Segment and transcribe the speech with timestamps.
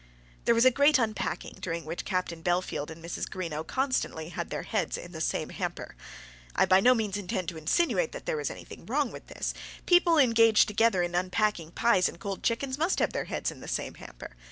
[0.45, 3.29] There was a great unpacking, during which Captain Bellfield and Mrs.
[3.29, 5.95] Greenow constantly had their heads in the same hamper.
[6.55, 9.53] I by no means intend to insinuate that there was anything wrong in this.
[9.85, 13.67] People engaged together in unpacking pies and cold chickens must have their heads in the
[13.67, 14.31] same hamper.